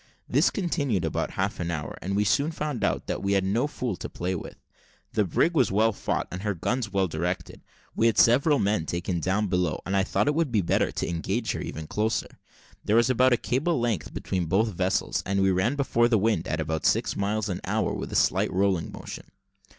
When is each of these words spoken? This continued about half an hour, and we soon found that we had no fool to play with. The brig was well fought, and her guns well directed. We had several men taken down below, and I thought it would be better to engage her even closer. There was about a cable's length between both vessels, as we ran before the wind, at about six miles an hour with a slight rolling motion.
This 0.27 0.49
continued 0.49 1.05
about 1.05 1.29
half 1.29 1.59
an 1.59 1.69
hour, 1.69 1.95
and 2.01 2.15
we 2.15 2.23
soon 2.23 2.49
found 2.49 2.81
that 2.81 3.21
we 3.21 3.33
had 3.33 3.43
no 3.43 3.67
fool 3.67 3.95
to 3.97 4.09
play 4.09 4.33
with. 4.33 4.55
The 5.13 5.23
brig 5.25 5.53
was 5.53 5.71
well 5.71 5.91
fought, 5.93 6.27
and 6.31 6.41
her 6.41 6.55
guns 6.55 6.91
well 6.91 7.07
directed. 7.07 7.61
We 7.95 8.07
had 8.07 8.17
several 8.17 8.57
men 8.57 8.87
taken 8.87 9.19
down 9.19 9.45
below, 9.45 9.79
and 9.85 9.95
I 9.95 10.03
thought 10.03 10.27
it 10.27 10.33
would 10.33 10.51
be 10.51 10.61
better 10.63 10.91
to 10.91 11.07
engage 11.07 11.51
her 11.51 11.61
even 11.61 11.85
closer. 11.85 12.39
There 12.83 12.95
was 12.95 13.11
about 13.11 13.31
a 13.33 13.37
cable's 13.37 13.79
length 13.79 14.11
between 14.11 14.45
both 14.47 14.69
vessels, 14.73 15.21
as 15.23 15.37
we 15.37 15.51
ran 15.51 15.75
before 15.75 16.07
the 16.07 16.17
wind, 16.17 16.47
at 16.47 16.59
about 16.59 16.87
six 16.87 17.15
miles 17.15 17.47
an 17.47 17.61
hour 17.63 17.93
with 17.93 18.11
a 18.11 18.15
slight 18.15 18.51
rolling 18.51 18.91
motion. 18.91 19.27